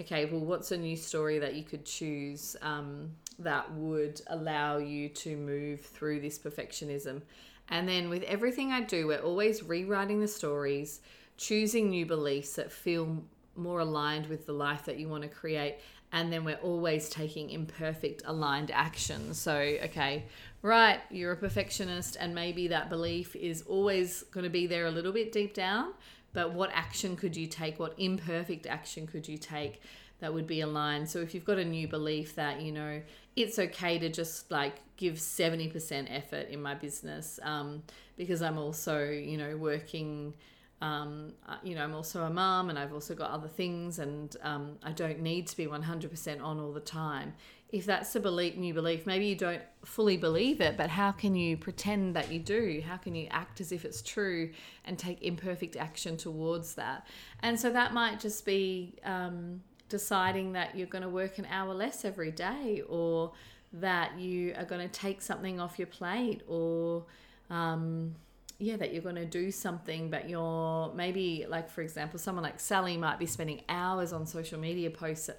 Okay, 0.00 0.24
well, 0.24 0.40
what's 0.40 0.72
a 0.72 0.76
new 0.76 0.96
story 0.96 1.38
that 1.38 1.54
you 1.54 1.62
could 1.62 1.84
choose 1.84 2.56
um, 2.62 3.10
that 3.38 3.72
would 3.74 4.20
allow 4.28 4.78
you 4.78 5.08
to 5.08 5.36
move 5.36 5.80
through 5.80 6.20
this 6.20 6.38
perfectionism? 6.38 7.22
And 7.68 7.88
then 7.88 8.08
with 8.08 8.22
everything 8.24 8.72
I 8.72 8.80
do, 8.80 9.06
we're 9.06 9.20
always 9.20 9.62
rewriting 9.62 10.20
the 10.20 10.28
stories, 10.28 11.00
choosing 11.36 11.90
new 11.90 12.06
beliefs 12.06 12.54
that 12.54 12.72
feel 12.72 13.22
more 13.56 13.80
aligned 13.80 14.26
with 14.26 14.46
the 14.46 14.52
life 14.52 14.84
that 14.86 14.98
you 14.98 15.08
want 15.08 15.22
to 15.22 15.28
create. 15.28 15.76
And 16.12 16.32
then 16.32 16.44
we're 16.44 16.56
always 16.56 17.08
taking 17.08 17.50
imperfect 17.50 18.22
aligned 18.24 18.72
action. 18.72 19.32
So, 19.32 19.54
okay, 19.54 20.24
right, 20.62 20.98
you're 21.08 21.32
a 21.32 21.36
perfectionist, 21.36 22.16
and 22.18 22.34
maybe 22.34 22.66
that 22.68 22.90
belief 22.90 23.36
is 23.36 23.62
always 23.62 24.24
going 24.24 24.42
to 24.42 24.50
be 24.50 24.66
there 24.66 24.86
a 24.86 24.90
little 24.90 25.12
bit 25.12 25.30
deep 25.30 25.54
down 25.54 25.92
but 26.32 26.52
what 26.52 26.70
action 26.72 27.16
could 27.16 27.36
you 27.36 27.46
take? 27.46 27.78
What 27.78 27.94
imperfect 27.98 28.66
action 28.66 29.06
could 29.06 29.28
you 29.28 29.38
take 29.38 29.82
that 30.20 30.32
would 30.32 30.46
be 30.46 30.60
aligned? 30.60 31.08
So 31.08 31.20
if 31.20 31.34
you've 31.34 31.44
got 31.44 31.58
a 31.58 31.64
new 31.64 31.88
belief 31.88 32.34
that, 32.36 32.60
you 32.60 32.72
know, 32.72 33.02
it's 33.36 33.58
okay 33.58 33.98
to 33.98 34.08
just 34.08 34.50
like 34.50 34.76
give 34.96 35.14
70% 35.14 36.06
effort 36.10 36.48
in 36.48 36.62
my 36.62 36.74
business 36.74 37.40
um, 37.42 37.82
because 38.16 38.42
I'm 38.42 38.58
also, 38.58 39.08
you 39.08 39.36
know, 39.36 39.56
working. 39.56 40.34
Um, 40.82 41.34
uh, 41.46 41.56
you 41.62 41.74
know, 41.74 41.84
I'm 41.84 41.94
also 41.94 42.22
a 42.22 42.30
mom 42.30 42.70
and 42.70 42.78
I've 42.78 42.94
also 42.94 43.14
got 43.14 43.30
other 43.32 43.48
things, 43.48 43.98
and 43.98 44.34
um, 44.42 44.78
I 44.82 44.92
don't 44.92 45.20
need 45.20 45.46
to 45.48 45.56
be 45.58 45.66
100% 45.66 46.42
on 46.42 46.58
all 46.58 46.72
the 46.72 46.80
time 46.80 47.34
if 47.72 47.86
that's 47.86 48.14
a 48.16 48.20
belief, 48.20 48.56
new 48.56 48.74
belief, 48.74 49.06
maybe 49.06 49.26
you 49.26 49.36
don't 49.36 49.62
fully 49.84 50.16
believe 50.16 50.60
it, 50.60 50.76
but 50.76 50.90
how 50.90 51.12
can 51.12 51.36
you 51.36 51.56
pretend 51.56 52.16
that 52.16 52.30
you 52.30 52.40
do? 52.40 52.82
How 52.84 52.96
can 52.96 53.14
you 53.14 53.28
act 53.30 53.60
as 53.60 53.70
if 53.70 53.84
it's 53.84 54.02
true 54.02 54.50
and 54.84 54.98
take 54.98 55.22
imperfect 55.22 55.76
action 55.76 56.16
towards 56.16 56.74
that? 56.74 57.06
And 57.40 57.58
so 57.58 57.70
that 57.70 57.94
might 57.94 58.18
just 58.18 58.44
be 58.44 58.96
um, 59.04 59.62
deciding 59.88 60.52
that 60.54 60.76
you're 60.76 60.88
going 60.88 61.02
to 61.02 61.08
work 61.08 61.38
an 61.38 61.46
hour 61.46 61.72
less 61.72 62.04
every 62.04 62.32
day, 62.32 62.82
or 62.88 63.32
that 63.72 64.18
you 64.18 64.52
are 64.56 64.64
going 64.64 64.86
to 64.86 64.92
take 64.92 65.22
something 65.22 65.60
off 65.60 65.78
your 65.78 65.86
plate, 65.86 66.42
or 66.48 67.04
um, 67.50 68.16
yeah, 68.58 68.76
that 68.76 68.92
you're 68.92 69.02
going 69.02 69.14
to 69.14 69.24
do 69.24 69.52
something, 69.52 70.10
but 70.10 70.28
you're 70.28 70.92
maybe 70.94 71.46
like, 71.48 71.70
for 71.70 71.82
example, 71.82 72.18
someone 72.18 72.42
like 72.42 72.58
Sally 72.58 72.96
might 72.96 73.18
be 73.20 73.26
spending 73.26 73.62
hours 73.68 74.12
on 74.12 74.26
social 74.26 74.58
media 74.58 74.90
posts 74.90 75.30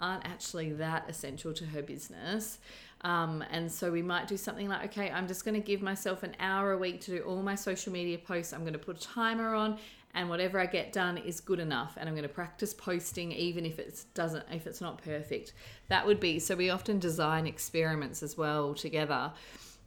aren't 0.00 0.24
actually 0.26 0.72
that 0.74 1.08
essential 1.08 1.52
to 1.54 1.66
her 1.66 1.82
business. 1.82 2.58
Um, 3.02 3.44
and 3.50 3.70
so 3.70 3.90
we 3.92 4.02
might 4.02 4.26
do 4.26 4.36
something 4.36 4.68
like, 4.68 4.84
okay, 4.86 5.10
I'm 5.10 5.28
just 5.28 5.44
going 5.44 5.54
to 5.54 5.64
give 5.64 5.82
myself 5.82 6.22
an 6.22 6.34
hour 6.40 6.72
a 6.72 6.78
week 6.78 7.00
to 7.02 7.18
do 7.18 7.22
all 7.22 7.42
my 7.42 7.54
social 7.54 7.92
media 7.92 8.18
posts. 8.18 8.52
I'm 8.52 8.62
going 8.62 8.72
to 8.72 8.78
put 8.78 8.96
a 8.96 9.00
timer 9.00 9.54
on, 9.54 9.78
and 10.14 10.28
whatever 10.28 10.58
I 10.58 10.66
get 10.66 10.92
done 10.92 11.16
is 11.18 11.40
good 11.40 11.60
enough. 11.60 11.96
And 11.96 12.08
I'm 12.08 12.14
going 12.14 12.26
to 12.26 12.34
practice 12.34 12.74
posting, 12.74 13.30
even 13.32 13.64
if 13.64 13.78
it 13.78 14.04
doesn't, 14.14 14.44
if 14.50 14.66
it's 14.66 14.80
not 14.80 15.02
perfect. 15.02 15.52
That 15.88 16.06
would 16.06 16.18
be 16.18 16.38
so. 16.40 16.56
We 16.56 16.70
often 16.70 16.98
design 16.98 17.46
experiments 17.46 18.22
as 18.22 18.36
well 18.36 18.74
together 18.74 19.32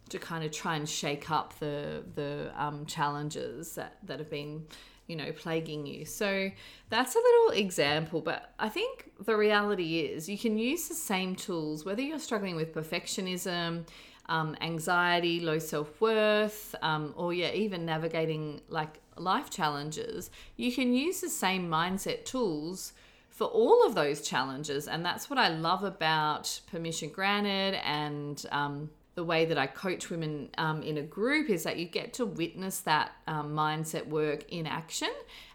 to 0.09 0.19
kind 0.19 0.43
of 0.43 0.51
try 0.51 0.75
and 0.75 0.87
shake 0.87 1.31
up 1.31 1.57
the 1.59 2.03
the 2.15 2.51
um, 2.55 2.85
challenges 2.85 3.75
that 3.75 3.97
that 4.03 4.19
have 4.19 4.29
been 4.29 4.65
you 5.11 5.17
know, 5.17 5.31
plaguing 5.33 5.85
you. 5.85 6.05
So 6.05 6.49
that's 6.89 7.15
a 7.15 7.19
little 7.19 7.51
example, 7.51 8.21
but 8.21 8.53
I 8.57 8.69
think 8.69 9.11
the 9.25 9.35
reality 9.35 9.99
is 9.99 10.29
you 10.29 10.37
can 10.37 10.57
use 10.57 10.87
the 10.87 10.95
same 10.95 11.35
tools, 11.35 11.83
whether 11.83 12.01
you're 12.01 12.17
struggling 12.17 12.55
with 12.55 12.73
perfectionism, 12.73 13.85
um, 14.29 14.55
anxiety, 14.61 15.41
low 15.41 15.59
self 15.59 15.99
worth, 15.99 16.73
um, 16.81 17.13
or 17.17 17.33
yeah, 17.33 17.51
even 17.51 17.85
navigating 17.85 18.61
like 18.69 18.99
life 19.17 19.49
challenges. 19.49 20.31
You 20.55 20.71
can 20.71 20.93
use 20.93 21.19
the 21.19 21.29
same 21.29 21.69
mindset 21.69 22.23
tools 22.23 22.93
for 23.29 23.47
all 23.47 23.85
of 23.85 23.93
those 23.93 24.21
challenges, 24.21 24.87
and 24.87 25.03
that's 25.03 25.29
what 25.29 25.37
I 25.37 25.49
love 25.49 25.83
about 25.83 26.61
Permission 26.71 27.09
Granted 27.09 27.75
and 27.83 28.43
um, 28.51 28.89
the 29.15 29.23
way 29.23 29.45
that 29.45 29.57
I 29.57 29.67
coach 29.67 30.09
women 30.09 30.49
um, 30.57 30.81
in 30.83 30.97
a 30.97 31.01
group 31.01 31.49
is 31.49 31.63
that 31.63 31.77
you 31.77 31.85
get 31.85 32.13
to 32.13 32.25
witness 32.25 32.79
that 32.81 33.11
um, 33.27 33.53
mindset 33.53 34.07
work 34.07 34.45
in 34.49 34.65
action. 34.65 35.09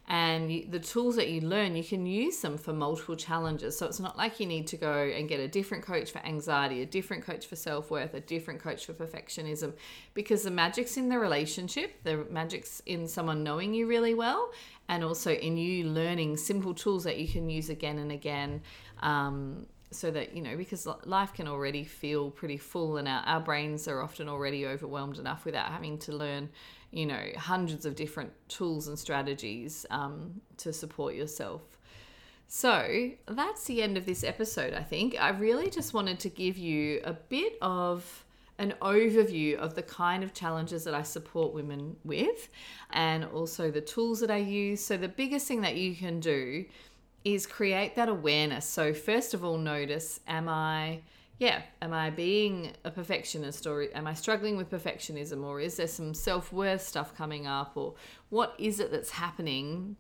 And 0.08 0.70
the 0.70 0.78
tools 0.78 1.16
that 1.16 1.30
you 1.30 1.40
learn, 1.40 1.75
you 1.75 1.82
can 1.82 2.06
use 2.06 2.40
them 2.40 2.58
for 2.58 2.72
multiple 2.72 3.16
challenges. 3.16 3.76
So 3.76 3.86
it's 3.86 3.98
not 3.98 4.16
like 4.16 4.38
you 4.38 4.46
need 4.46 4.68
to 4.68 4.76
go 4.76 4.92
and 4.92 5.28
get 5.28 5.40
a 5.40 5.48
different 5.48 5.84
coach 5.84 6.12
for 6.12 6.25
anxiety, 6.25 6.82
a 6.82 6.86
different 6.86 7.25
coach 7.25 7.46
for 7.46 7.56
self 7.56 7.90
worth, 7.90 8.14
a 8.14 8.20
different 8.20 8.60
coach 8.60 8.86
for 8.86 8.92
perfectionism, 8.92 9.72
because 10.14 10.44
the 10.44 10.50
magic's 10.50 10.96
in 10.96 11.08
the 11.08 11.18
relationship, 11.18 12.04
the 12.04 12.25
magic's 12.30 12.80
in 12.86 13.08
someone 13.08 13.42
knowing 13.42 13.75
you 13.75 13.88
really 13.88 14.14
well, 14.14 14.52
and 14.88 15.02
also 15.02 15.32
in 15.32 15.56
you 15.56 15.86
learning 15.86 16.36
simple 16.36 16.72
tools 16.72 17.02
that 17.02 17.18
you 17.18 17.26
can 17.26 17.50
use 17.50 17.68
again 17.68 17.98
and 17.98 18.12
again. 18.12 18.62
Um, 19.02 19.66
so 19.90 20.11
that 20.11 20.35
you 20.35 20.43
know 20.43 20.57
because 20.57 20.87
life 21.05 21.33
can 21.33 21.47
already 21.47 21.85
feel 21.85 22.31
pretty 22.31 22.57
full 22.57 22.97
and 22.97 23.07
our, 23.07 23.23
our 23.25 23.40
brains 23.40 23.87
are 23.87 24.02
often 24.02 24.28
already 24.28 24.66
overwhelmed 24.66 25.19
enough 25.19 25.45
without 25.45 25.71
having 25.71 25.97
to 25.99 26.12
learn 26.12 26.49
you 26.90 27.07
know 27.07 27.23
hundreds 27.37 27.87
of 27.87 27.95
different 27.95 28.33
tools 28.49 28.88
and 28.88 28.99
strategies 28.99 29.87
um, 29.90 30.40
to 30.57 30.73
support 30.73 31.14
yourself 31.14 31.62
so 32.49 33.11
that's 33.28 33.64
the 33.64 33.83
end 33.83 33.97
of 33.97 34.07
this 34.07 34.23
episode 34.25 34.75
i 34.75 34.83
think 34.83 35.21
i 35.21 35.31
really 35.31 35.71
just 35.71 35.95
wanted 35.95 36.19
to 36.19 36.28
give 36.28 36.57
you 36.57 37.00
a 37.05 37.12
bit 37.12 37.57
of 37.62 38.25
an 38.59 38.75
overview 38.81 39.55
of 39.57 39.75
the 39.75 39.83
kind 39.83 40.25
of 40.25 40.33
challenges 40.33 40.85
that 40.85 40.95
I 40.95 41.02
support 41.02 41.52
women 41.52 41.97
with 42.05 42.49
and 42.90 43.25
also 43.25 43.71
the 43.71 43.83
tools 43.83 44.21
that 44.21 44.31
I 44.31 44.38
use. 44.38 44.83
So, 44.83 44.97
the 44.97 45.09
biggest 45.09 45.47
thing 45.47 45.61
that 45.61 45.76
you 45.76 45.95
can 45.95 46.21
do 46.21 46.64
is 47.26 47.45
create 47.45 47.97
that 47.97 48.09
awareness. 48.09 48.64
So, 48.64 48.95
first 48.95 49.35
of 49.35 49.45
all, 49.45 49.59
notice 49.59 50.21
am 50.28 50.49
I, 50.49 51.00
yeah, 51.38 51.62
am 51.83 51.92
I 51.92 52.11
being 52.11 52.73
a 52.85 52.90
perfectionist 52.90 53.66
or 53.66 53.88
am 53.95 54.06
I 54.06 54.14
struggling 54.14 54.56
with 54.56 54.71
perfectionism 54.71 55.42
or 55.42 55.61
is 55.61 55.76
there 55.76 55.88
some 55.88 56.14
self 56.14 56.52
worth 56.52 56.83
stuff 56.83 57.16
coming 57.16 57.49
up 57.49 57.73
or 57.75 57.95
what 58.28 58.54
is 58.59 58.78
it 58.78 58.92
that's 58.92 59.11
happening 59.11 59.97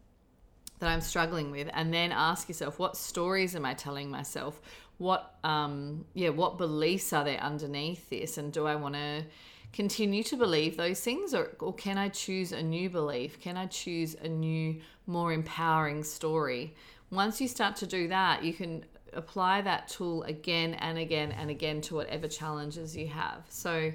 that 0.78 0.88
I'm 0.88 1.00
struggling 1.00 1.50
with, 1.50 1.68
and 1.72 1.92
then 1.92 2.12
ask 2.12 2.48
yourself, 2.48 2.78
what 2.78 2.96
stories 2.96 3.56
am 3.56 3.64
I 3.64 3.74
telling 3.74 4.10
myself? 4.10 4.60
What, 4.98 5.34
um, 5.42 6.04
yeah, 6.12 6.28
what 6.28 6.58
beliefs 6.58 7.12
are 7.14 7.24
there 7.24 7.40
underneath 7.40 8.10
this, 8.10 8.36
and 8.36 8.52
do 8.52 8.66
I 8.66 8.76
want 8.76 8.94
to 8.94 9.24
continue 9.72 10.22
to 10.24 10.36
believe 10.36 10.76
those 10.76 11.00
things, 11.00 11.32
or, 11.34 11.56
or 11.60 11.74
can 11.74 11.96
I 11.96 12.10
choose 12.10 12.52
a 12.52 12.62
new 12.62 12.90
belief? 12.90 13.40
Can 13.40 13.56
I 13.56 13.66
choose 13.66 14.16
a 14.22 14.28
new, 14.28 14.80
more 15.06 15.32
empowering 15.32 16.04
story? 16.04 16.74
Once 17.16 17.40
you 17.40 17.48
start 17.48 17.74
to 17.74 17.86
do 17.86 18.08
that, 18.08 18.44
you 18.44 18.52
can 18.52 18.84
apply 19.14 19.62
that 19.62 19.88
tool 19.88 20.22
again 20.24 20.74
and 20.74 20.98
again 20.98 21.32
and 21.32 21.48
again 21.48 21.80
to 21.80 21.94
whatever 21.94 22.28
challenges 22.28 22.94
you 22.94 23.06
have. 23.06 23.42
So, 23.48 23.90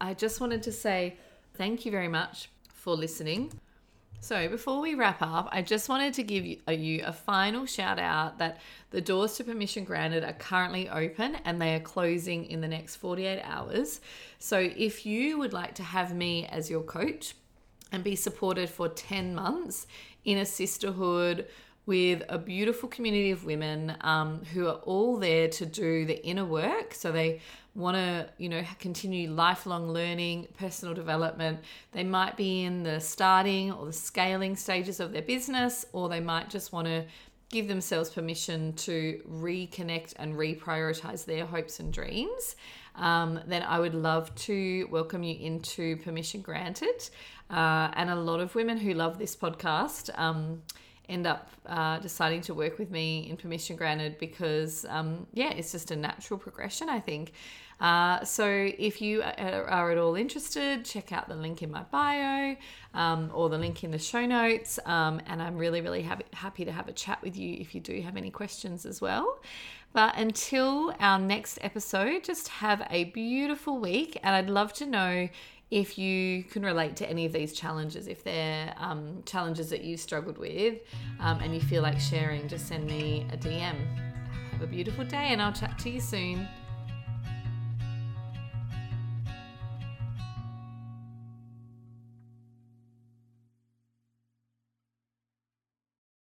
I 0.00 0.14
just 0.14 0.40
wanted 0.40 0.62
to 0.62 0.72
say 0.72 1.18
thank 1.54 1.84
you 1.84 1.92
very 1.92 2.08
much 2.08 2.48
for 2.72 2.94
listening. 2.94 3.52
So, 4.20 4.48
before 4.48 4.80
we 4.80 4.94
wrap 4.94 5.20
up, 5.20 5.50
I 5.52 5.60
just 5.60 5.90
wanted 5.90 6.14
to 6.14 6.22
give 6.22 6.46
you 6.46 7.02
a, 7.04 7.12
final 7.12 7.66
shout 7.66 7.98
out 7.98 8.38
that 8.38 8.58
the 8.90 9.02
doors 9.02 9.36
to 9.36 9.44
permission 9.44 9.84
granted 9.84 10.24
are 10.24 10.32
currently 10.32 10.88
open 10.88 11.36
and 11.44 11.60
they 11.60 11.74
are 11.74 11.80
closing 11.80 12.46
in 12.46 12.62
the 12.62 12.68
next 12.68 12.96
48 12.96 13.42
hours. 13.42 14.00
So, 14.38 14.58
if 14.58 15.04
you 15.04 15.36
would 15.38 15.52
like 15.52 15.74
to 15.74 15.82
have 15.82 16.16
me 16.16 16.46
as 16.46 16.70
your 16.70 16.82
coach 16.82 17.34
and 17.92 18.02
be 18.02 18.16
supported 18.16 18.70
for 18.70 18.88
10 18.88 19.34
months 19.34 19.86
in 20.24 20.38
a 20.38 20.46
sisterhood 20.46 21.46
with 21.86 22.24
a 22.28 22.36
beautiful 22.36 22.88
community 22.88 23.30
of 23.30 23.44
women 23.44 23.96
um, 24.00 24.42
who 24.52 24.66
are 24.66 24.80
all 24.84 25.16
there 25.18 25.48
to 25.48 25.64
do 25.64 26.04
the 26.04 26.24
inner 26.26 26.44
work. 26.44 26.92
So 26.92 27.12
they 27.12 27.40
want 27.76 27.96
to, 27.96 28.28
you 28.38 28.48
know, 28.48 28.64
continue 28.80 29.30
lifelong 29.30 29.90
learning, 29.90 30.48
personal 30.58 30.94
development. 30.94 31.60
They 31.92 32.02
might 32.02 32.36
be 32.36 32.64
in 32.64 32.82
the 32.82 33.00
starting 33.00 33.70
or 33.70 33.86
the 33.86 33.92
scaling 33.92 34.56
stages 34.56 34.98
of 34.98 35.12
their 35.12 35.22
business, 35.22 35.86
or 35.92 36.08
they 36.08 36.20
might 36.20 36.50
just 36.50 36.72
want 36.72 36.88
to 36.88 37.04
give 37.50 37.68
themselves 37.68 38.10
permission 38.10 38.72
to 38.72 39.20
reconnect 39.30 40.14
and 40.16 40.34
reprioritize 40.34 41.24
their 41.24 41.46
hopes 41.46 41.78
and 41.78 41.92
dreams. 41.92 42.56
Um, 42.96 43.38
then 43.46 43.62
I 43.62 43.78
would 43.78 43.94
love 43.94 44.34
to 44.34 44.88
welcome 44.90 45.22
you 45.22 45.36
into 45.38 45.96
Permission 45.98 46.40
Granted. 46.40 47.08
Uh, 47.48 47.90
and 47.94 48.10
a 48.10 48.16
lot 48.16 48.40
of 48.40 48.54
women 48.56 48.78
who 48.78 48.94
love 48.94 49.18
this 49.18 49.36
podcast. 49.36 50.10
Um, 50.18 50.62
end 51.08 51.26
up 51.26 51.50
uh, 51.66 51.98
deciding 51.98 52.40
to 52.42 52.54
work 52.54 52.78
with 52.78 52.90
me 52.90 53.28
in 53.30 53.36
permission 53.36 53.76
granted 53.76 54.18
because 54.18 54.84
um, 54.88 55.26
yeah 55.32 55.50
it's 55.50 55.72
just 55.72 55.90
a 55.90 55.96
natural 55.96 56.38
progression 56.38 56.88
i 56.88 57.00
think. 57.00 57.32
Uh, 57.78 58.24
so 58.24 58.46
if 58.78 59.02
you 59.02 59.22
are 59.22 59.90
at 59.90 59.98
all 59.98 60.14
interested 60.14 60.82
check 60.82 61.12
out 61.12 61.28
the 61.28 61.34
link 61.34 61.62
in 61.62 61.70
my 61.70 61.82
bio 61.84 62.56
um, 62.94 63.30
or 63.34 63.50
the 63.50 63.58
link 63.58 63.84
in 63.84 63.90
the 63.90 63.98
show 63.98 64.24
notes 64.24 64.78
um, 64.86 65.20
and 65.26 65.42
i'm 65.42 65.58
really 65.58 65.82
really 65.82 66.00
happy, 66.00 66.24
happy 66.32 66.64
to 66.64 66.72
have 66.72 66.88
a 66.88 66.92
chat 66.92 67.20
with 67.22 67.36
you 67.36 67.56
if 67.60 67.74
you 67.74 67.80
do 67.80 68.00
have 68.00 68.16
any 68.16 68.30
questions 68.30 68.86
as 68.86 69.00
well. 69.00 69.40
But 69.92 70.18
until 70.18 70.94
our 71.00 71.18
next 71.18 71.58
episode 71.62 72.24
just 72.24 72.48
have 72.48 72.86
a 72.90 73.04
beautiful 73.04 73.78
week 73.78 74.18
and 74.22 74.34
i'd 74.34 74.50
love 74.50 74.72
to 74.74 74.86
know 74.86 75.28
if 75.70 75.98
you 75.98 76.44
can 76.44 76.62
relate 76.62 76.96
to 76.96 77.08
any 77.08 77.26
of 77.26 77.32
these 77.32 77.52
challenges, 77.52 78.06
if 78.06 78.22
they're 78.22 78.72
um, 78.78 79.22
challenges 79.26 79.70
that 79.70 79.82
you've 79.82 80.00
struggled 80.00 80.38
with 80.38 80.78
um, 81.20 81.40
and 81.40 81.54
you 81.54 81.60
feel 81.60 81.82
like 81.82 81.98
sharing, 81.98 82.46
just 82.48 82.68
send 82.68 82.86
me 82.86 83.26
a 83.32 83.36
DM. 83.36 83.74
Have 84.52 84.62
a 84.62 84.66
beautiful 84.66 85.04
day 85.04 85.28
and 85.32 85.42
I'll 85.42 85.52
chat 85.52 85.78
to 85.80 85.90
you 85.90 86.00
soon. 86.00 86.48